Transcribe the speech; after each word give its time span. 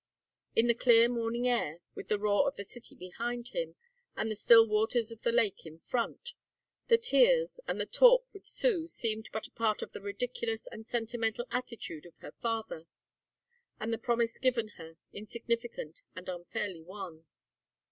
In 0.55 0.65
the 0.65 0.73
clear 0.73 1.07
morning 1.07 1.47
air, 1.47 1.77
with 1.93 2.07
the 2.07 2.17
roar 2.17 2.47
of 2.47 2.55
the 2.55 2.63
city 2.63 2.95
behind 2.95 3.49
him 3.49 3.75
and 4.15 4.31
the 4.31 4.35
still 4.35 4.65
waters 4.65 5.11
of 5.11 5.21
the 5.21 5.31
lake 5.31 5.63
in 5.63 5.77
front, 5.77 6.33
the 6.87 6.97
tears, 6.97 7.59
and 7.67 7.79
the 7.79 7.85
talk 7.85 8.25
with 8.33 8.47
Sue 8.47 8.87
seemed 8.87 9.29
but 9.31 9.45
a 9.45 9.51
part 9.51 9.83
of 9.83 9.91
the 9.91 10.01
ridiculous 10.01 10.65
and 10.65 10.87
sentimental 10.87 11.45
attitude 11.51 12.07
of 12.07 12.17
her 12.17 12.31
father, 12.31 12.87
and 13.79 13.93
the 13.93 13.99
promise 13.99 14.39
given 14.39 14.69
her 14.69 14.97
insignificant 15.13 16.01
and 16.15 16.27
unfairly 16.27 16.81
won. 16.81 17.25